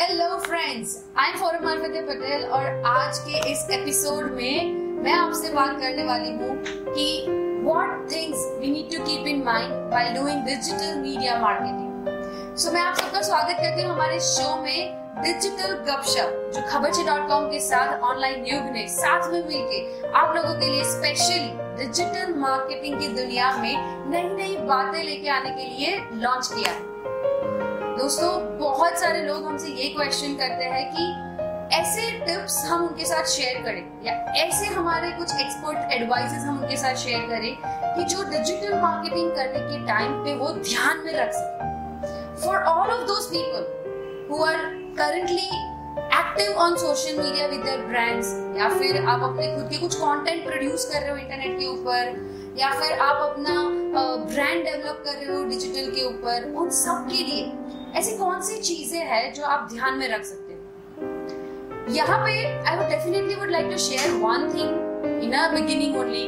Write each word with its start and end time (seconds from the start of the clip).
Hello 0.00 0.36
friends 0.38 1.04
I 1.18 1.30
am 1.30 1.36
Foram 1.36 1.64
Fateh 1.82 2.02
Patel 2.02 2.44
और 2.44 2.82
आज 2.86 3.18
के 3.18 3.50
इस 3.52 3.66
एपिसोड 3.70 4.30
में 4.30 4.72
मैं 5.04 5.12
आपसे 5.12 5.52
बात 5.52 5.80
करने 5.80 6.04
वाली 6.04 6.30
हूँ 6.30 6.56
कि 6.66 7.26
what 7.64 8.12
things 8.12 8.44
we 8.60 8.70
need 8.70 8.96
to 8.96 9.04
keep 9.04 9.26
in 9.26 9.42
mind 9.44 9.72
while 9.72 10.14
doing 10.14 10.44
digital 10.44 11.00
media 11.00 11.38
marketing 11.38 12.56
so 12.56 12.72
मैं 12.72 12.80
आप 12.80 12.96
सबका 12.96 13.22
स्वागत 13.22 13.56
करती 13.60 13.82
हूँ 13.82 13.92
हमारे 13.92 14.20
शो 14.20 14.56
में 14.62 15.22
डिजिटल 15.22 15.74
गपशप, 15.88 16.52
जो 16.54 16.62
खबरचे 16.68 17.04
डॉट 17.04 17.28
कॉम 17.28 17.46
के 17.46 17.60
साथ 17.60 18.00
ऑनलाइन 18.00 18.44
युग 18.46 18.72
ने 18.72 18.86
साथ 18.88 19.30
में 19.32 19.40
मिलके 19.48 20.08
आप 20.10 20.36
लोगों 20.36 20.54
के 20.60 20.66
लिए 20.66 20.84
स्पेशली 20.84 21.50
डिजिटल 21.76 22.34
मार्केटिंग 22.34 23.00
की 23.00 23.08
दुनिया 23.08 23.56
में 23.56 23.74
नई 24.10 24.28
नई 24.36 24.56
बातें 24.56 25.02
लेके 25.02 25.28
आने 25.28 25.50
के 25.50 25.68
लिए 25.68 25.96
लॉन्च 26.12 26.46
किया 26.46 26.72
है। 26.72 26.87
दोस्तों, 27.98 28.58
बहुत 28.58 28.98
सारे 28.98 29.22
लोग 29.22 29.46
हमसे 29.46 29.68
ये 29.68 29.88
क्वेश्चन 29.94 30.34
करते 30.34 30.64
हैं 30.64 30.82
कि 30.90 31.76
ऐसे 31.76 32.02
टिप्स 32.18 32.58
हम 32.64 32.82
उनके 32.82 33.04
साथ 33.04 33.24
शेयर 33.28 33.62
करें, 33.62 34.04
या 34.04 34.12
ऐसे 34.42 34.66
हमारे 34.66 35.10
कुछ 35.12 35.34
एक्सपर्ट 35.34 35.92
एडवाइसेस 35.92 36.44
हम 36.44 36.60
उनके 36.60 36.76
साथ 36.76 36.94
शेयर 36.96 37.26
करें 37.30 37.56
कि 37.96 38.04
जो 38.14 38.22
डिजिटल 38.30 38.78
मार्केटिंग 38.82 39.30
करने 39.30 39.60
के 39.62 39.84
टाइम 39.86 40.12
पे 40.24 40.34
वो 40.36 40.50
ध्यान 40.60 41.02
में 41.06 41.12
रख 41.14 41.32
सके। 41.32 42.44
For 42.44 42.62
all 42.64 42.90
of 42.90 43.06
those 43.08 43.26
people 43.34 43.66
who 44.30 44.44
are 44.44 44.56
currently 44.98 45.48
active 46.20 46.58
on 46.58 46.76
social 46.76 47.22
media 47.22 47.46
with 47.46 47.60
their 47.60 47.86
brands 47.86 48.32
या 48.58 48.68
फिर 48.78 49.04
आप 49.04 49.22
अपने 49.22 49.54
खुद 49.54 49.68
के 49.70 49.78
कुछ 49.78 49.94
कंटेंट 49.96 50.44
प्रोड्यूस 50.46 50.90
कर 50.92 51.00
रहे 51.00 51.10
हो 51.10 51.16
इंटरनेट 51.16 51.58
के 51.58 51.66
ऊपर, 51.68 52.16
या 52.58 52.70
फिर 52.70 52.98
आप 53.00 53.22
अपना 53.22 53.54
ब्रांड 54.24 54.64
डेवलप 54.64 55.02
कर 55.04 55.14
रहे 55.14 55.36
हो 55.36 55.44
डिजिटल 55.48 55.90
के 55.90 56.04
ऊपर, 56.06 56.52
उन 56.52 56.70
सब 56.76 57.08
के 57.10 57.24
लिए 57.24 57.44
ऐसी 57.98 58.16
कौन 58.16 58.40
सी 58.42 58.56
चीज़ें 58.62 59.00
हैं 59.06 59.32
जो 59.34 59.44
आप 59.44 59.68
ध्यान 59.72 59.94
में 59.98 60.08
रख 60.08 60.24
सकते 60.24 60.52
हो? 60.52 60.58
यहाँ 61.94 62.18
पे 62.18 62.32
I 62.68 62.76
would 62.76 62.88
definitely 62.88 63.34
would 63.34 63.50
like 63.50 63.70
to 63.70 63.78
share 63.78 64.10
one 64.24 64.48
thing 64.54 65.22
in 65.24 65.32
a 65.32 65.48
beginning 65.54 65.96
only 65.98 66.26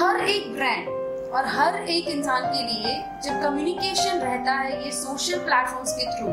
हर 0.00 0.24
एक 0.28 0.52
ब्रांड 0.52 0.88
और 1.34 1.46
हर 1.46 1.76
एक 1.90 2.08
इंसान 2.08 2.46
के 2.46 2.62
लिए 2.62 2.94
जब 3.24 3.42
कम्युनिकेशन 3.42 4.18
रहता 4.18 4.52
है 4.52 4.84
ये 4.84 4.90
सोशल 4.92 5.38
प्लेटफॉर्म्स 5.44 5.92
के 5.98 6.06
through 6.10 6.32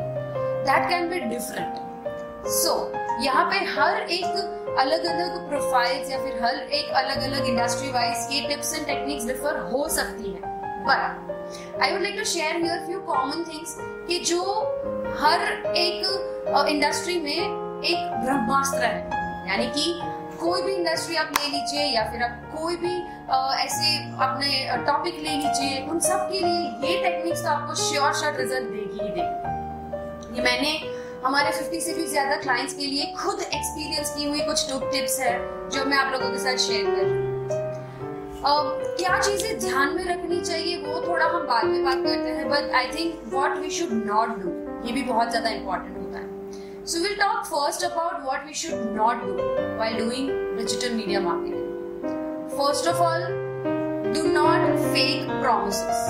that 0.70 0.90
can 0.90 1.10
be 1.10 1.20
different 1.28 2.48
so 2.56 2.74
यहाँ 3.24 3.46
पे 3.52 3.64
हर 3.76 4.02
एक 4.18 4.76
अलग 4.80 5.06
अलग 5.06 5.38
प्रोफाइल्स 5.50 6.12
या 6.12 6.18
फिर 6.24 6.44
हर 6.44 6.56
एक 6.80 6.90
अलग 7.04 7.24
अलग 7.24 7.46
इंडस्ट्री 7.46 7.92
वाइज 7.92 8.28
ये 8.32 8.48
टिप्स 8.48 8.74
एंड 8.76 8.86
टेक्निक्स 8.88 9.26
डिफर 9.26 9.60
हो 9.72 9.88
सकती 9.90 10.32
है. 10.32 10.42
But 10.86 11.27
I 11.84 11.92
would 11.92 12.02
like 12.02 12.18
to 12.18 12.24
share 12.26 12.56
here 12.58 12.86
few 12.86 13.00
common 13.08 13.44
things 13.44 13.76
कि 14.08 14.20
जो 14.26 14.42
हर 15.20 15.42
एक 15.78 16.68
इंडस्ट्री 16.70 17.20
में 17.22 17.38
एक 17.84 18.22
ब्रह्मास्त्र 18.24 18.84
है। 18.84 19.00
यानी 19.50 19.68
कि 19.76 19.86
कोई 20.40 20.62
भी 20.62 20.74
इंडस्ट्री 20.74 21.16
आप 21.16 21.32
ले 21.36 21.48
लीजिए 21.50 21.84
या 21.86 22.04
फिर 22.12 22.24
आप 22.24 22.42
कोई 22.56 22.76
भी 22.78 22.96
ऐसे 23.64 23.96
अपने 24.24 24.86
टॉपिक 24.86 25.16
ले 25.16 25.30
लीजिए, 25.32 25.82
उन 25.84 26.00
सब 26.00 26.30
के 26.32 26.40
लिए 26.40 26.90
ये 26.90 27.02
टेक्निक्स 27.04 27.44
तो 27.44 27.50
आपको 27.50 27.76
श्योर 27.78 28.14
शॉर्ट 28.14 28.38
रिज़ल्ट 28.40 28.70
देगी 28.70 29.04
ही 29.04 29.10
देगी। 29.12 30.42
मैंने 30.42 30.72
हमारे 31.26 31.52
50 31.52 31.80
से 31.82 31.94
भी 31.94 32.06
ज़्यादा 32.08 32.36
क्लाइंट्स 32.42 32.74
के 32.74 32.86
लिए 32.86 33.06
खुद 33.18 33.40
एक्सपीरियंस 33.42 34.14
की 34.18 34.26
हुई 34.26 34.42
कुछ 34.42 34.70
टू 34.70 34.80
टिप्स 34.92 35.20
है, 35.20 35.38
जो 35.70 35.86
मैं 35.86 35.98
आप 35.98 36.12
लोगों 36.14 36.30
के 36.30 36.38
साथ 36.40 36.58
शेयर 36.68 36.86
कर 36.86 37.02
रही 37.02 37.12
हूँ। 37.12 37.27
क्या 38.46 39.20
चीज़ें 39.20 39.60
ध्यान 39.60 39.96
में 39.96 40.04
रखनी 40.06 40.40
चाहिए? 40.42 40.78
वो 40.78 41.02
थोड़ा 41.08 41.26
हम 41.26 41.46
बाद 41.48 41.66
में 41.66 41.84
बात 41.86 42.04
करते 42.04 42.30
हैं 42.30 42.50
but 42.50 42.72
I 42.76 42.88
think 42.88 43.22
what 43.34 43.58
we 43.60 43.70
should 43.70 43.94
not 44.06 44.38
do 44.40 44.50
ये 44.88 44.94
भी 44.94 45.04
बहुत 45.04 45.30
ज़्यादा 45.30 45.50
इंपॉर्टेंट 45.50 45.98
होता 45.98 46.20
है। 46.20 46.86
So 46.86 47.00
will 47.04 47.16
talk 47.20 47.44
first 47.46 47.84
about 47.84 48.24
what 48.26 48.46
we 48.48 48.54
should 48.54 48.96
not 48.96 49.24
do 49.24 49.34
while 49.80 49.94
doing 49.94 50.30
digital 50.58 50.94
media 50.96 51.22
marketing 51.22 51.66
first 52.58 52.88
of 52.88 53.02
all 53.04 53.24
do 54.14 54.28
not 54.32 54.78
fake 54.94 55.30
promises 55.42 56.08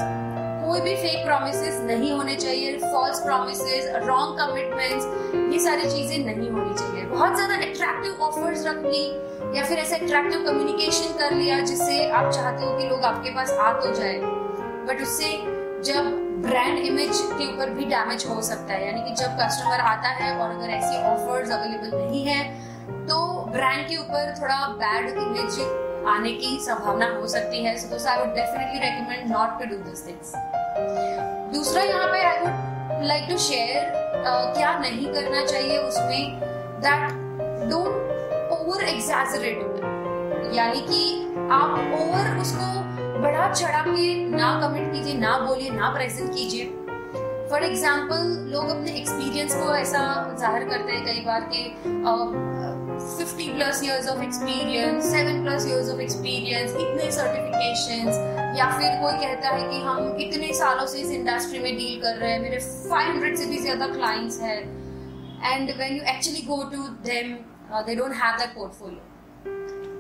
कोई 0.67 0.79
भी 0.81 0.95
fake 0.95 1.25
promise 1.25 1.79
नहीं 1.83 2.11
होने 2.11 2.35
चाहिए 2.35 2.77
फॉल्स 2.79 3.19
प्रोमिस 3.21 3.61
रॉन्ग 4.05 4.39
कमिटमेंट्स 4.39 5.05
ये 5.53 5.59
सारी 5.59 5.89
चीज़ें 5.89 6.25
नहीं 6.25 6.49
होनी 6.49 6.73
चाहिए। 6.75 7.05
बहुत 7.07 7.35
ज़्यादा 7.35 7.55
अट्रैक्टिव 7.55 8.23
ऑफर्स 8.23 8.65
रख 8.65 8.83
ली, 8.85 9.05
या 9.57 9.63
फिर 9.65 9.77
ऐसा 9.79 9.95
अट्रैक्टिव 9.95 10.45
कम्युनिकेशन 10.45 11.17
कर 11.19 11.35
लिया 11.35 11.59
जिससे 11.71 12.09
आप 12.11 12.31
चाहते 12.31 12.65
हो 12.65 12.77
कि 12.77 12.89
लोग 12.89 13.03
आपके 13.05 13.35
पास 13.35 13.51
आ 13.51 13.71
तो 13.73 13.93
जाए। 13.95 14.19
बट 14.87 15.01
उससे 15.01 15.31
जब 15.85 16.11
ब्रांड 16.41 16.79
इमेज 16.79 17.19
के 17.31 17.47
ऊपर 17.47 17.69
भी 17.69 17.85
डैमेज 17.85 18.25
हो 18.29 18.41
सकता 18.43 18.73
है, 18.73 18.85
यानी 18.85 19.01
कि 19.01 19.15
जब 19.15 19.37
कस्टमर 19.39 19.79
आता 19.87 20.09
है 20.19 20.35
और 20.37 20.49
अगर 20.49 20.69
ऐसी 20.71 20.95
ऑफर्स 21.05 21.51
अवेलेबल 21.51 21.97
नहीं 21.97 22.23
है 22.25 22.43
तो 23.07 23.17
ब्रांड 23.51 23.87
के 23.89 23.97
ऊपर 23.97 24.33
थोड़ा 24.41 24.55
बैड 24.79 25.09
इमेज 25.09 25.59
आने 26.07 26.31
की 26.33 26.57
संभावना 26.61 27.07
हो 27.11 27.27
सकती 27.27 27.63
है। 27.63 27.77
So 27.77 28.07
I 28.09 28.19
would 28.19 28.33
definitely 28.35 28.79
recommend 28.79 29.31
not 29.31 29.59
to 29.59 29.65
do 29.69 29.83
this 29.83 30.07
things 30.07 30.33
दूसरा 31.53 31.83
यहाँ 31.83 32.07
पे 32.11 32.21
I 32.23 32.39
would 32.39 33.05
like 33.07 33.29
to 33.29 33.37
share 33.37 33.91
क्या 34.57 34.77
नहीं 34.79 35.13
करना 35.13 35.45
चाहिए 35.45 35.77
उसमें 35.79 36.39
दैट 36.85 37.11
डोंट 37.69 38.51
ओवर 38.53 38.83
एग्जैजरेट 38.85 40.53
यानी 40.55 40.81
कि 40.81 41.03
आप 41.51 41.77
ओवर 41.99 42.37
उसको 42.41 42.65
बढ़ा 43.21 43.51
चढ़ा 43.53 43.81
के 43.81 44.13
ना 44.29 44.49
कमेंट 44.61 44.91
कीजिए, 44.93 45.13
ना 45.13 45.37
बोलिए, 45.39 45.69
ना 45.69 45.89
प्रेजेंट 45.93 46.33
कीजिए। 46.33 46.65
फॉर 47.49 47.63
एग्ज़ाम्पल 47.63 48.27
लोग 48.51 48.69
अपने 48.69 48.91
एक्सपीरियंस 48.91 49.55
को 49.55 49.75
ऐसा 49.75 50.01
ज़ाहिर 50.39 50.67
करते 50.69 50.91
हैं 50.91 51.05
कई 51.05 51.23
बार 51.25 51.41
कि 51.53 51.63
fifty 52.99 53.49
plus 53.53 53.83
years 53.83 54.07
of 54.09 54.21
experience 54.23 55.11
seven 55.11 55.43
plus 55.43 55.65
years 55.67 55.89
of 55.89 56.01
experience 56.01 56.75
इतने 56.75 57.11
सर्टिफिकेशन 57.11 58.55
या 58.57 58.69
फिर 58.71 59.01
कोई 59.01 59.13
कहता 59.25 59.49
है 59.49 59.67
कि 59.71 59.81
हम 59.81 60.15
इतने 60.21 60.53
सालों 60.53 60.85
से 60.87 61.01
इस 61.01 61.11
इंडस्ट्री 61.11 61.59
में 61.59 61.75
डील 61.77 62.01
कर 62.01 62.15
रहे 62.15 62.31
हैं 62.31 62.39
मेरे 62.41 62.59
500 62.89 63.35
से 63.35 63.45
भी 63.45 63.57
ज़्यादा 63.57 63.87
क्लाइंट्स 63.87 64.39
हैं 64.41 64.57
and 65.43 65.75
when 65.77 65.95
you 65.95 66.03
actually 66.15 66.41
go 66.47 66.63
to 66.71 66.87
them 67.05 67.37
don't 67.69 68.13
have 68.13 68.39
that 68.39 68.55
portfolio. 68.55 68.99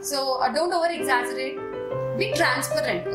So 0.01 0.19
uh, 0.35 0.53
don't 0.53 0.73
over 0.73 0.89
exaggerate. 0.89 1.57
Be 2.17 2.33
transparent. 2.33 3.07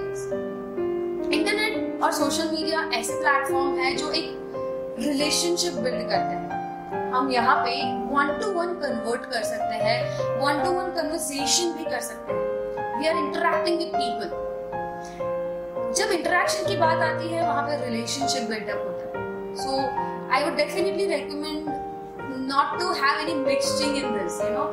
Internet 1.32 2.02
और 2.02 2.12
सोशल 2.12 2.50
मीडिया 2.50 2.80
ऐसे 2.94 3.14
प्लेटफॉर्म 3.20 3.78
है 3.78 3.94
जो 3.96 4.10
एक 4.12 4.96
रिलेशनशिप 4.98 5.74
बिल्ड 5.74 6.00
करते 6.00 6.34
हैं 6.34 6.51
हम 7.12 7.30
यहाँ 7.30 7.56
पे 7.64 7.72
वन 8.10 8.28
टू 8.40 8.50
वन 8.52 8.68
कन्वर्ट 8.82 9.24
कर 9.32 9.42
सकते 9.44 9.74
हैं 9.78 9.98
वन 10.40 10.62
टू 10.64 10.70
वन 10.72 10.90
कन्वर्सेशन 10.92 11.72
भी 11.72 11.84
कर 11.84 12.00
सकते 12.02 12.32
हैं। 12.32 12.98
We 12.98 13.08
are 13.08 13.16
interacting 13.16 13.78
with 13.78 13.90
people 13.94 14.28
जब 15.96 16.12
इंटरेक्शन 16.12 16.66
की 16.66 16.76
बात 16.76 17.02
आती 17.02 17.28
है, 17.28 17.46
वहाँ 17.46 17.62
पर 17.62 17.84
रिलेशनशिप 17.84 18.48
बिल्डअप 18.50 18.84
होता 18.86 19.04
है। 19.08 19.54
So 19.56 19.70
I 20.34 20.44
would 20.44 20.56
definitely 20.56 21.06
recommend 21.06 21.66
not 22.52 22.78
to 22.80 22.92
have 23.00 23.20
any 23.20 23.34
mixing 23.40 23.96
in 23.96 24.12
this 24.12 24.40
you 24.40 24.48
know 24.50 24.64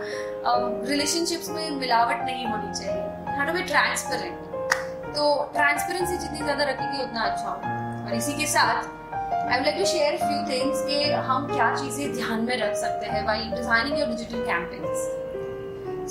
relationships 0.89 1.49
में 1.49 1.69
मिलावट 1.71 2.23
नहीं 2.25 2.45
होनी 2.45 2.73
चाहिए। 2.73 3.01
हाउ 3.37 3.47
टू 3.47 3.53
बी 3.53 3.63
ट्रांसपेरेंट 3.63 5.15
तो 5.15 5.25
ट्रांसपेरेंसी 5.53 6.17
जितनी 6.17 6.39
ज़्यादा 6.39 6.63
रखेगी, 6.63 7.03
उतना 7.03 7.21
अच्छा 7.21 7.49
होगा। 7.49 8.05
और 8.05 8.15
इसी 8.15 8.33
के 8.33 8.45
साथ 8.47 8.97
I 9.31 9.57
would 9.57 9.65
like 9.65 9.77
to 9.77 9.85
share 9.85 10.15
few 10.17 10.37
things 10.49 10.81
कि 10.85 11.03
हम 11.29 11.47
क्या 11.47 11.73
चीज़ें 11.75 12.13
ध्यान 12.13 12.41
में 12.45 12.55
रख 12.57 12.75
सकते 12.77 13.05
हैं 13.07 13.25
by 13.25 13.43
designing 13.55 13.99
your 13.99 14.07
digital 14.09 14.45
campaigns 14.45 15.07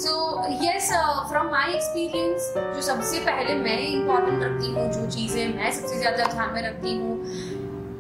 so 0.03 0.13
yes 0.65 0.91
from 1.31 1.47
my 1.51 1.73
experience 1.75 2.53
जो 2.57 2.83
सबसे 2.89 3.21
पहले 3.21 3.55
मैं 3.55 3.79
इंपॉर्टेंट 3.79 4.43
रखती 4.43 4.73
हूँ, 4.73 4.91
जो 4.93 5.11
चीज़ें 5.11 5.55
मैं 5.57 5.73
सबसे 5.73 5.99
ज़्यादा 5.99 6.25
ध्यान 6.25 6.53
में 6.55 6.63
रखती 6.63 6.97
हूँ 6.97 7.17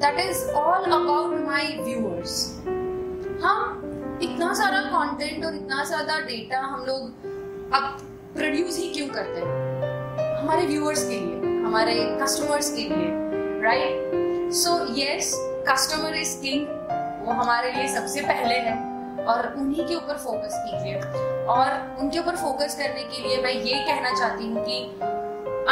that 0.05 0.21
is 0.29 0.45
all 0.51 0.91
about 0.93 1.41
my 1.47 1.77
viewers 1.81 2.37
हम 3.45 4.19
इतना 4.23 4.53
सारा 4.55 4.81
कंटेंट 4.95 5.45
और 5.45 5.55
इतना 5.55 5.85
ज़्यादा 5.85 6.19
डेटा 6.29 6.61
हम 6.61 6.85
लोग 6.87 7.73
अब 7.75 7.99
प्रोड्यूस 8.37 8.79
ही 8.79 8.89
क्यों 8.95 9.09
करते 9.09 9.41
हैं? 9.41 10.41
हमारे 10.41 10.67
व्यूअर्स 10.67 11.03
के 11.09 11.19
लिए, 11.21 11.63
हमारे 11.65 11.95
कस्टमर्स 12.23 12.71
के 12.77 12.83
लिए 12.83 13.61
right 13.63 14.17
so 14.49 14.71
yes 14.97 15.33
customer 15.69 16.15
is 16.17 16.35
king 16.43 16.67
वो 17.25 17.33
हमारे 17.33 17.71
लिए 17.73 17.89
सबसे 17.95 18.21
पहले 18.21 18.55
है 18.59 18.77
और 19.25 19.47
उन्हीं 19.59 19.87
के 19.87 19.95
ऊपर 19.95 20.17
फोकस 20.19 20.55
कीजिए। 20.67 21.01
और 21.55 21.97
उनके 22.01 22.19
ऊपर 22.19 22.37
फोकस 22.37 22.77
करने 22.79 23.03
के 23.05 23.23
लिए 23.23 23.43
मैं 23.43 23.53
ये 23.53 23.81
कहना 23.87 24.11
चाहती 24.19 24.47
हूँ 24.47 24.65
कि 24.65 24.79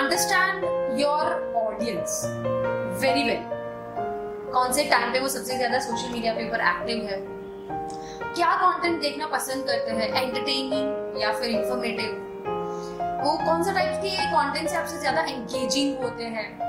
understand 0.01 0.65
your 1.01 1.55
audience 1.57 2.21
very 3.03 3.25
well 3.25 3.41
कौन 4.53 4.73
से 4.73 4.85
टाइम 4.91 5.13
पे 5.13 5.21
वो 5.21 5.29
सबसे 5.29 5.57
ज़्यादा 5.57 5.79
सोशल 5.79 6.13
मीडिया 6.13 6.35
पे 6.35 6.49
ऊपर 6.49 6.61
एक्टिव 6.67 7.05
है? 7.07 7.19
क्या 8.35 8.55
कंटेंट 8.57 9.01
देखना 9.01 9.27
पसंद 9.29 9.67
करते 9.67 9.91
हैं? 9.93 10.13
एंटरटेनिंग 10.13 11.21
या 11.23 11.33
फिर 11.33 11.51
इंफॉर्मेटिव 11.51 12.23
वो 13.25 13.37
कौन 13.45 13.63
सा 13.65 13.73
टाइप 13.73 14.01
के 14.03 14.17
कंटेंट 14.27 14.69
से 14.69 14.77
आपसे 14.77 14.99
ज़्यादा 14.99 15.23
एंगेजिंग 15.23 16.03
होते 16.03 16.25
हैं? 16.25 16.66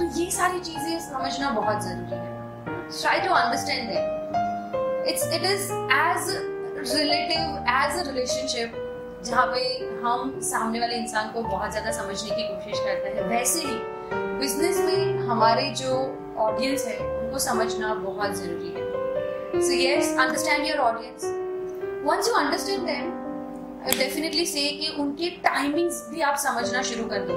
तो 0.00 0.06
ये 0.18 0.30
सारी 0.30 0.60
चीज़ें 0.60 1.00
समझना 1.00 1.48
बहुत 1.50 1.82
ज़रूरी 1.82 2.16
है। 2.16 2.28
Try 2.90 3.20
to 3.20 3.34
understand 3.34 3.90
it's 5.08 5.26
it 5.26 5.42
is 5.44 5.72
as 5.94 6.30
relative 6.92 7.40
as 7.70 7.98
a 7.98 8.06
relationship 8.06 8.78
जहाँ 9.24 9.46
पे 9.46 9.60
हम 10.04 10.32
सामने 10.50 10.80
वाले 10.80 10.96
इंसान 10.96 11.28
को 11.32 11.42
बहुत 11.42 11.70
ज़्यादा 11.70 11.92
समझने 11.92 12.30
की 12.30 12.42
कोशिश 12.44 12.80
करते 12.84 13.08
हैं, 13.08 13.28
वैसे 13.28 13.64
ही 13.64 13.76
बिज़नेस 14.38 14.78
में 14.84 15.18
हमारे 15.28 15.68
जो 15.76 15.92
ऑडियंस 16.38 16.86
है, 16.86 16.98
उनको 16.98 17.38
समझना 17.38 17.94
बहुत 17.96 18.34
ज़रूरी 18.36 18.72
है। 18.76 19.60
So 19.60 19.72
yes 19.82 20.16
understand 20.18 20.66
your 20.66 20.78
audience 20.86 21.24
once 22.06 22.28
you 22.28 22.34
understand 22.34 22.86
them 22.86 23.12
definitely 23.88 24.44
say 24.46 24.60
कि 24.80 24.88
उनके 25.00 25.28
टाइमिंग्स 25.44 26.06
भी 26.10 26.20
आप 26.20 26.36
समझना 26.38 26.82
शुरू 26.82 27.04
कर 27.08 27.20
दो। 27.28 27.34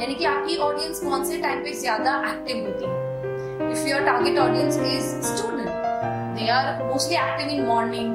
यानी 0.00 0.14
कि 0.14 0.24
आपकी 0.24 0.56
ऑडियंस 0.66 1.00
कौन 1.00 1.24
से 1.24 1.40
टाइम 1.40 1.62
पे 1.64 1.72
ज़्यादा 1.80 2.16
एक्टिव 2.28 2.64
होती 2.66 2.84
है? 2.84 3.70
If 3.72 3.88
your 3.88 4.00
target 4.06 4.38
audience 4.38 4.78
is 4.78 5.10
student 5.26 5.68
they 6.38 6.48
are 6.50 6.82
mostly 6.84 7.16
active 7.16 7.48
in 7.58 7.64
morning 7.66 8.14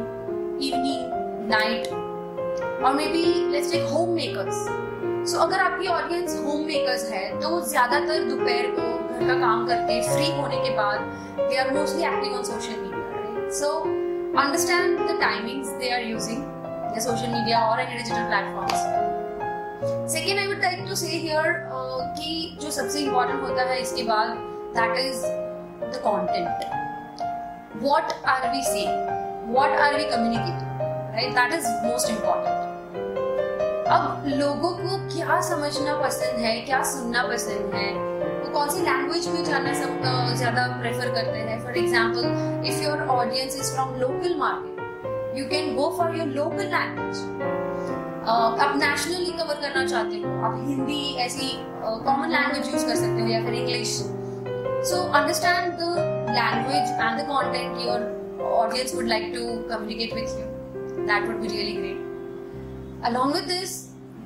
evening 0.64 1.48
night 1.52 1.88
और 2.84 2.94
maybe 3.08 3.24
let's 3.52 3.72
take 3.72 3.88
home 3.94 4.14
makers 4.16 4.66
so 5.32 5.40
अगर 5.40 5.60
आपकी 5.60 5.88
ऑडियंस 5.88 6.38
होम 6.46 6.66
मेकर्स 6.66 7.10
है 7.12 7.26
तो 7.40 7.60
ज़्यादातर 7.62 8.24
दोपहर 8.30 8.68
को 8.80 8.88
घर 9.10 9.28
का 9.28 9.40
काम 9.40 9.68
करके 9.68 10.02
फ्री 10.10 10.32
होने 10.38 10.64
के 10.68 10.76
बाद 10.78 11.00
they 11.40 11.58
are 11.58 11.74
mostly 11.74 12.04
active 12.06 12.34
on 12.34 12.44
social 12.44 12.82
media 12.82 13.50
so 13.60 13.74
understand 14.42 15.00
the 15.00 15.20
timings 15.22 15.70
they 15.80 15.90
are 15.92 16.08
using 16.10 16.59
the 16.96 17.00
social 17.00 17.28
media 17.34 17.60
और 17.66 17.80
any 17.80 17.98
digital 17.98 18.24
platforms 18.28 18.80
second 20.14 20.40
I 20.40 20.48
would 20.48 20.62
like 20.64 20.86
to 20.90 20.96
say 20.96 21.08
here 21.08 21.52
कि 22.18 22.58
जो 22.62 22.72
सबसे 22.72 23.00
इम्पोर्टेंट 23.00 23.42
होता 23.42 23.64
है 23.72 23.80
इसके 23.82 24.04
बाद 24.04 24.38
that 24.78 24.98
is 25.00 25.26
the 25.26 26.02
content 26.08 26.48
what 27.84 28.14
are 28.28 28.50
we 28.52 28.64
saying 28.64 29.54
what 29.54 29.80
are 29.80 29.98
we 29.98 30.10
communicating 30.10 30.82
right 31.16 31.32
that 31.36 31.54
is 31.60 31.68
most 31.86 32.10
important 32.10 32.68
अब 33.90 34.24
लोगों 34.28 34.72
को 34.72 34.98
क्या 35.14 35.40
समझना 35.42 35.94
पसंद 36.02 36.40
है, 36.40 36.60
क्या 36.66 36.82
सुनना 36.90 37.24
पसंद 37.28 37.74
है? 37.76 37.88
वो 38.42 38.50
कौन 38.54 38.70
सी 38.70 38.82
लैंग्वेज 38.82 39.28
में 39.28 39.44
जानना 39.46 39.74
सब 39.80 40.36
ज़्यादा 40.38 40.68
प्रेफर 40.82 41.14
करते 41.14 41.38
हैं? 41.40 41.60
For 41.64 41.78
example 41.78 42.68
if 42.70 42.84
your 42.84 43.02
audience 43.16 43.56
is 43.56 43.74
from 43.74 43.96
local 44.02 44.36
market 44.40 44.79
you 45.38 45.46
can 45.50 45.76
go 45.76 45.90
for 45.98 46.16
your 46.18 46.28
local 46.28 46.66
language 46.76 47.18
आप 48.30 48.74
नेशनली 48.78 49.32
कवर 49.32 49.62
करना 49.62 49.86
चाहते 49.86 50.18
हो। 50.18 50.30
आप 50.46 50.56
हिंदी 50.68 51.02
ऐसी 51.26 51.52
कॉमन 52.06 52.30
लैंग्वेज 52.30 52.74
यूज़ 52.74 52.86
कर 52.86 52.96
सकते 52.96 53.22
हो 53.22 53.28
या 53.28 53.44
फिर 53.46 53.54
English 53.54 53.96
so 54.90 55.02
understand 55.20 55.74
the 55.80 55.96
language 56.40 56.92
and 57.00 57.20
the 57.22 57.28
content 57.28 57.80
your 57.86 58.44
audience 58.52 58.96
would 58.96 59.08
like 59.08 59.34
to 59.36 59.48
communicate 59.70 60.14
with 60.14 60.38
you 60.40 61.06
that 61.06 61.28
would 61.28 61.42
be 61.42 61.48
really 61.48 61.74
great 61.74 62.08
along 63.08 63.32
with 63.32 63.46
this, 63.48 63.74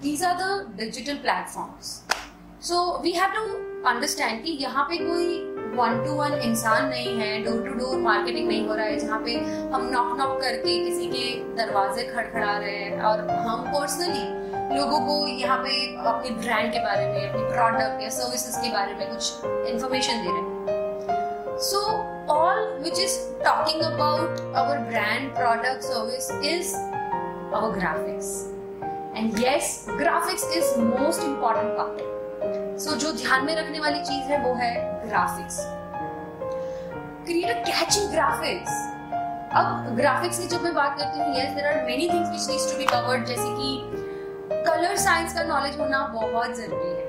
these 0.01 0.21
are 0.23 0.37
the 0.37 0.67
digital 0.77 1.17
platforms. 1.17 2.01
So, 2.59 2.99
we 3.03 3.11
have 3.13 3.33
to 3.33 3.41
understand 3.85 4.43
कि 4.45 4.51
यहाँ 4.61 4.83
पे 4.83 4.97
कोई 4.97 5.52
one 5.75 6.03
two 6.05 6.11
one 6.13 6.33
इंसान 6.43 6.87
नहीं 6.89 7.17
है 7.19 7.43
door 7.43 7.67
to 7.67 7.73
door 7.73 7.97
marketing 7.99 8.47
नहीं 8.47 8.67
हो 8.67 8.75
रहा 8.75 8.85
है, 8.85 8.97
जहाँ 8.99 9.19
पे 9.25 9.35
हम 9.73 9.89
नॉक 9.91 10.17
नॉक 10.19 10.39
करके 10.41 10.77
किसी 10.85 11.07
के 11.07 11.25
दरवाजे 11.55 12.03
खड़खड़ा 12.07 12.57
रहे 12.57 12.75
हैं 12.75 13.01
और 13.01 13.29
हम 13.29 13.63
पर्सनली 13.73 14.77
लोगों 14.77 14.99
को 15.07 15.27
यहाँ 15.27 15.57
पे 15.63 15.73
अपने 16.05 16.29
ब्रांड 16.35 16.71
के 16.73 16.79
बारे 16.79 17.07
में, 17.07 17.29
अपनी 17.29 17.43
प्रोडक्ट 17.43 18.01
या 18.03 18.09
सर्विसेज़ 18.09 18.57
के 18.61 18.69
बारे 18.73 18.93
में 18.93 19.09
कुछ 19.09 19.45
इंफॉर्मेशन 19.73 20.23
दे 20.23 20.29
रहे 20.29 20.41
हैं। 20.41 21.57
So 21.61 21.79
all 22.33 22.63
which 22.83 22.99
is 22.99 23.19
talking 23.43 23.81
about 23.83 24.55
our 24.55 24.77
brand 24.89 25.29
product 25.35 25.83
service 25.83 26.31
is 26.53 26.75
our 26.75 27.77
graphics 27.77 28.31
and 29.17 29.39
yes 29.39 29.85
graphics 29.89 30.51
is 30.57 30.79
most 30.79 31.23
important 31.23 31.77
part 31.77 32.11
so 32.83 32.91
so, 32.91 32.97
जो 32.97 33.11
ध्यान 33.11 33.45
में 33.45 33.55
रखने 33.55 33.79
वाली 33.79 33.99
चीज़ 33.99 34.31
है 34.31 34.37
वो 34.43 34.53
है 34.53 34.71
graphics 35.07 35.57
create 37.25 37.49
a 37.49 37.59
catching 37.67 38.09
graphics 38.11 38.71
अब 39.55 39.95
ग्राफिक्स 39.95 40.39
की 40.39 40.47
जब 40.47 40.63
मैं 40.63 40.73
बात 40.75 40.97
करती 40.99 41.19
हूँ 41.19 41.27
yes 41.37 41.53
there 41.53 41.67
are 41.67 41.85
many 41.85 42.09
things 42.09 42.29
which 42.29 42.49
needs 42.49 42.71
to 42.71 42.77
be 42.77 42.85
covered 42.85 43.25
जैसे 43.25 43.47
कि 43.49 43.69
कलर 44.67 44.95
साइंस 44.95 45.33
का 45.33 45.43
नॉलेज 45.43 45.79
होना 45.79 45.99
बहुत 46.13 46.55
ज़रूरी 46.55 46.89
है. 46.89 47.05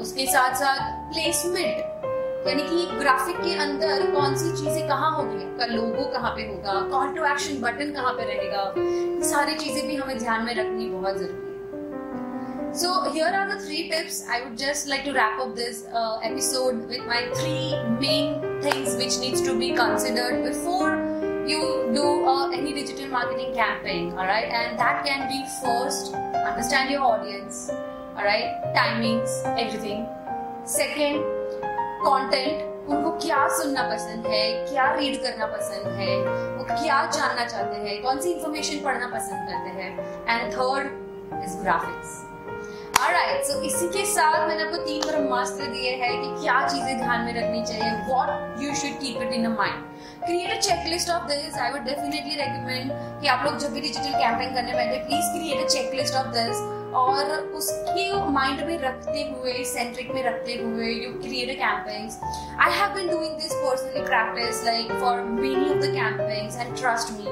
उसके 0.00 0.26
साथ 0.26 0.54
साथ 0.54 0.80
प्लेसमेंट 1.12 2.46
यानी 2.48 2.62
कि 2.62 2.98
ग्राफिक 2.98 3.36
के 3.36 3.54
अंदर 3.58 4.10
कौन 4.10 4.36
सी 4.36 4.50
चीज़ें 4.56 4.88
कहाँ 4.88 5.12
होगी? 5.16 5.44
आपका 5.44 5.66
लोगो 5.66 6.10
कहाँ 6.12 6.30
पे 6.36 6.42
होगा? 6.48 6.80
कॉल 6.90 7.14
टू 7.14 7.24
एक्शन 7.24 7.60
बटन 7.62 7.92
कहाँ 7.92 8.12
पे 8.12 8.34
रहेगा? 8.34 8.72
सारी 9.30 9.54
चीज़ें 9.54 9.86
भी 9.86 9.96
हमें 9.96 10.18
ध्यान 10.18 10.44
में 10.44 10.54
रखनी 10.54 10.88
बहुत 10.90 11.16
ज़रूरी 11.16 11.48
है. 11.48 11.53
So 12.73 13.11
here 13.11 13.27
are 13.27 13.47
the 13.49 13.59
three 13.65 13.89
tips. 13.89 14.25
I 14.29 14.43
would 14.43 14.57
just 14.57 14.87
like 14.87 15.03
to 15.05 15.13
wrap 15.13 15.39
up 15.39 15.55
this 15.55 15.85
uh, 15.91 16.19
episode 16.23 16.87
with 16.87 17.05
my 17.05 17.27
three 17.35 17.73
main 17.99 18.39
things 18.61 18.95
which 18.95 19.17
needs 19.19 19.41
to 19.41 19.57
be 19.57 19.73
considered 19.73 20.43
before 20.43 20.93
you 21.47 21.89
do 21.93 22.05
uh, 22.25 22.51
any 22.51 22.73
digital 22.73 23.07
marketing 23.07 23.53
campaign. 23.55 24.11
All 24.11 24.27
right, 24.27 24.45
and 24.45 24.77
that 24.79 25.05
can 25.05 25.27
be 25.27 25.43
first 25.63 26.13
understand 26.13 26.91
your 26.91 27.01
audience. 27.01 27.69
All 28.15 28.23
right, 28.23 28.61
timings, 28.77 29.29
everything. 29.57 30.07
Second, 30.65 31.23
content 32.03 32.87
उनको 32.89 33.09
क्या 33.23 33.47
सुनना 33.57 33.81
पसंद 33.89 34.25
है 34.33 34.43
क्या 34.69 34.83
read 34.95 35.21
करना 35.23 35.45
पसंद 35.55 35.87
है 35.99 36.15
वो 36.57 36.63
क्या 36.69 36.99
जानना 37.17 37.45
चाहते 37.45 37.81
हैं 37.83 38.01
कौन 38.03 38.21
सी 38.21 38.31
इंफॉर्मेशन 38.31 38.83
पढ़ना 38.83 39.07
पसंद 39.17 39.49
करते 39.49 39.69
हैं 39.79 39.91
and 40.29 40.53
third 40.53 41.43
is 41.43 41.57
graphics 41.63 42.15
Alright, 43.34 43.48
so 43.48 43.62
इसी 43.66 43.86
के 43.88 44.04
साथ 44.06 44.46
मैंने 44.48 44.62
आपको 44.62 44.76
तीन 44.84 45.00
ब्रह्मास्त्र 45.02 45.66
दिए 45.66 45.90
हैं 46.00 46.10
कि 46.22 46.42
क्या 46.42 46.58
चीज़ें 46.66 46.98
ध्यान 46.98 47.20
में 47.20 47.32
रखनी 47.34 47.62
चाहिए 47.62 47.90
what 48.08 48.62
you 48.62 48.74
should 48.74 49.00
keep 49.00 49.22
it 49.22 49.32
in 49.34 49.46
mind 49.52 49.80
create 50.24 50.50
a 50.50 50.60
checklist 50.60 51.10
of 51.10 51.26
this 51.28 51.56
I 51.58 51.72
would 51.72 51.84
definitely 51.84 52.36
recommend 52.36 52.92
कि 53.20 53.28
आप 53.28 53.44
लोग 53.46 53.58
जब 53.58 53.72
भी 53.74 53.80
डिजिटल 53.80 54.18
कैंपेन 54.18 54.54
करने 54.54 54.74
बैठे 54.74 54.98
please 55.06 55.32
create 55.32 55.64
a 55.64 55.68
checklist 55.68 56.14
of 56.14 56.28
this 56.36 56.62
और 56.94 57.32
उसके 57.58 58.06
माइंड 58.32 58.60
में 58.66 58.78
रखते 58.80 59.22
हुए 59.30 59.64
सेंट्रिक 59.64 60.14
में 60.14 60.22
रखते 60.24 60.54
हुए 60.56 60.92
you 60.92 61.10
create 61.18 61.50
a 61.50 61.58
campaigns 61.60 62.20
I 62.60 62.78
have 62.78 62.94
been 62.94 63.10
doing 63.10 63.34
this 63.40 63.54
personally 63.54 64.04
practice 64.06 64.64
like 64.64 64.92
for 65.00 65.20
many 65.32 65.64
of 65.66 65.82
the 65.82 65.92
campaigns 65.94 66.60
and 66.60 66.76
trust 66.76 67.12
me 67.18 67.26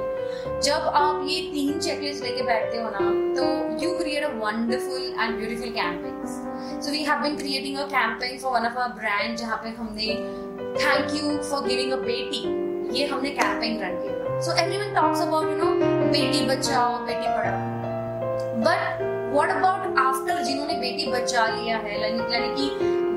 जब 0.62 0.90
आप 0.94 1.24
ये 1.28 1.40
तीन 1.52 1.78
चेकलिस्ट 1.78 2.24
लेके 2.24 2.42
बैठते 2.42 2.78
हो 2.78 2.88
ना 2.90 3.04
तो 3.36 3.44
you 3.84 3.92
create 3.98 4.24
a 4.24 4.32
wonderful 4.38 5.02
and 5.18 5.36
beautiful 5.36 5.70
campaigns 5.78 6.84
so 6.84 6.92
we 6.92 7.02
have 7.04 7.22
been 7.22 7.36
creating 7.36 7.78
a 7.78 7.86
campaign 7.92 8.38
for 8.38 8.52
one 8.52 8.66
of 8.66 8.78
our 8.78 8.94
brand 9.00 9.36
जहाँ 9.36 9.56
पे 9.64 9.68
हमने 9.78 10.14
thank 10.82 11.14
you 11.16 11.36
for 11.50 11.66
giving 11.68 11.92
a 11.92 11.96
beti. 11.96 12.42
ये 12.98 13.06
हमने 13.06 13.30
कैंपेन 13.30 13.78
रन 13.80 13.94
किया। 14.02 14.40
So 14.40 14.56
everyone 14.62 14.94
talks 14.94 15.20
about 15.20 15.44
you 15.44 15.56
know 15.56 15.70
Beti 16.12 16.44
Bachao, 16.46 16.98
Beti 17.06 17.26
पढ़ाओ. 17.26 17.60
But 18.64 19.02
what 19.34 19.50
about 19.50 19.98
after 19.98 20.42
जिन्होंने 20.44 20.74
बेटी 20.80 21.10
बचा 21.12 21.46
लिया 21.46 21.76
है, 21.78 22.00
यानी 22.00 22.48
कि 22.56 22.68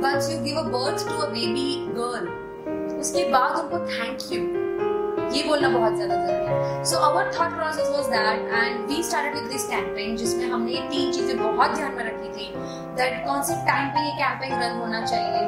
once 0.03 0.29
you 0.31 0.39
give 0.43 0.57
a 0.60 0.63
birth 0.75 1.07
to 1.10 1.15
a 1.17 1.27
baby 1.29 1.69
girl 1.98 2.98
उसके 3.00 3.24
बाद 3.31 3.60
उनको 3.60 3.79
थैंक 3.88 4.31
यू 4.31 4.64
ये 5.34 5.44
बोलना 5.48 5.70
बहुत 5.70 5.96
ज़्यादा 5.96 6.15
ज़रूरी 6.15 6.46
है। 6.46 6.84
So 6.86 6.98
our 7.08 7.32
thought 7.39 7.55
process 7.55 7.89
was 7.96 8.05
that 8.12 8.53
and 8.53 8.88
we 8.89 9.01
started 9.03 9.34
with 9.36 9.51
this 9.51 9.67
campaign 9.70 10.15
जिसमें 10.17 10.46
हमने 10.50 10.72
ये 10.72 10.82
तीन 10.89 11.12
चीज़ें 11.13 11.38
बहुत 11.38 11.75
ध्यान 11.75 11.94
में 11.96 12.03
रखी 12.03 12.29
थी 12.38 12.51
दैट 13.01 13.25
कौन 13.25 13.44
से 13.50 13.55
टाइम 13.67 13.89
पे 13.96 14.05
ये 14.05 14.13
कैंपेन 14.22 14.60
रन 14.62 14.79
होना 14.79 15.05
चाहिए 15.05 15.41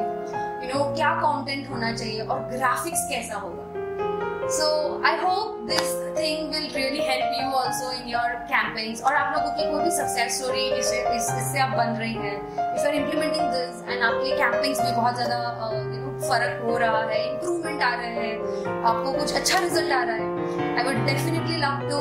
यू 0.62 0.74
नो 0.74 0.84
क्या 0.94 1.14
कंटेंट 1.22 1.70
होना 1.70 1.92
चाहिए 1.96 2.20
और 2.20 2.40
ग्राफिक्स 2.52 3.08
कैसा 3.10 3.38
होगा। 3.38 3.64
So 4.56 4.66
I 5.04 5.10
hope 5.22 5.56
this 5.68 5.88
thing 6.18 6.44
will 6.52 6.68
really 6.74 7.02
help 7.06 7.34
you 7.38 7.48
also 7.56 7.88
in 7.96 8.06
your 8.12 8.28
campaigns 8.52 9.02
और 9.02 9.14
आप 9.14 9.34
लोगों 9.36 9.50
की 9.56 9.70
कोई 9.72 9.82
भी 9.82 9.90
सक्सेस 9.96 10.38
स्टोरी 10.38 10.64
इससे 10.78 11.58
आप 11.60 11.76
बन 11.78 11.92
रही 11.98 12.14
हैं 12.14 12.57
if 12.78 12.86
are 12.86 12.94
implementing 12.94 13.46
this 13.52 13.82
and 13.88 14.02
आपके 14.02 14.36
कैंपेन्स 14.36 14.80
में 14.80 14.94
बहुत 14.96 15.14
ज़्यादा 15.14 15.36
यू 15.72 16.00
नो 16.00 16.10
फ़र्क 16.20 16.62
हो 16.64 16.76
रहा 16.78 17.00
है 17.10 17.18
इम्प्रूवमेंट 17.28 17.82
आ 17.82 17.94
रहे 17.94 18.10
हैं, 18.10 18.82
आपको 18.84 19.12
कुछ 19.12 19.34
अच्छा 19.36 19.58
रिज़ल्ट 19.58 19.92
आ 19.92 20.02
रहा 20.02 20.16
है। 20.16 20.26
I 20.76 20.84
would 20.84 21.06
definitely 21.06 21.56
love 21.56 21.88
to 21.90 21.98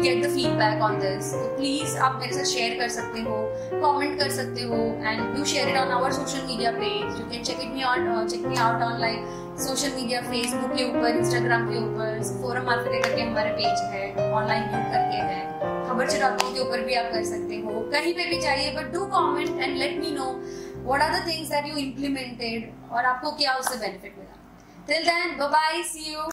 get 0.00 0.24
the 0.24 0.30
feedback 0.34 0.82
on 0.82 0.98
this 1.00 1.32
तो 1.32 1.44
प्लीज़ 1.56 1.96
आप 1.98 2.18
मेरे 2.20 2.32
साथ 2.34 2.50
शेयर 2.52 2.78
कर 2.80 2.88
सकते 2.96 3.20
हो 3.22 3.38
कमेंट 3.72 4.18
कर 4.18 4.30
सकते 4.36 4.62
हो 4.70 4.76
and 4.76 5.38
you 5.38 5.44
share 5.44 5.68
it 5.68 5.76
on 5.78 5.90
our 5.98 6.12
social 6.12 6.46
media 6.46 6.70
page 6.78 7.20
you 7.20 7.28
can 7.30 7.42
check 7.42 7.60
it 7.62 7.72
me 7.74 7.82
on 7.84 8.28
check 8.28 8.46
me 8.46 8.56
out 8.66 8.82
online 8.82 9.26
social 9.66 9.96
media 9.96 10.20
Facebook 10.22 10.76
के 10.76 10.84
ऊपर 10.90 11.16
इंस्टाग्राम 11.16 11.68
के 11.70 11.78
ऊपर 11.78 12.22
फोरम 12.42 12.66
मार्केटिंग 12.66 13.04
करके 13.04 13.22
हमारे 13.22 13.50
पेज 13.60 13.82
है 13.92 14.32
ऑनलाइन 14.32 14.68
करके 14.92 15.24
है। 15.32 15.74
खबर 15.96 16.18
डॉट 16.20 16.42
के 16.54 16.60
ऊपर 16.60 16.80
भी 16.80 16.94
आप 16.94 17.06
कर 17.12 17.22
सकते 17.24 17.56
हो। 17.56 17.80
कहीं 17.92 18.12
पे 18.14 18.24
भी 18.24 18.40
चाहिए 18.40 18.72
but 18.72 18.92
do 18.92 19.04
comment 19.06 19.60
and 19.60 19.76
let 19.76 19.96
me 20.00 20.10
know 20.10 20.24
what 20.86 21.02
are 21.02 21.10
things 21.10 21.28
things 21.28 21.50
that 21.50 21.66
you 21.66 21.76
implemented 21.76 22.92
और 22.92 23.04
आपको 23.04 23.30
क्या 23.36 23.54
उससे 23.54 23.78
बेनिफिट 23.78 24.18
मिला। 24.18 24.34
Till 24.88 25.04
then 25.04 25.36
bye 25.50 25.82
see 25.82 26.12
you 26.12 26.18